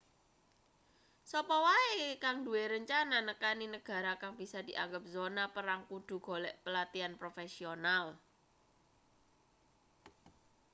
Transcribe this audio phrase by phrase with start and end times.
[1.29, 7.13] sapa wae kang duwe rencana nekani negara kang bisa dianggep zona perang kudu golek pelatihan
[7.21, 8.05] profesional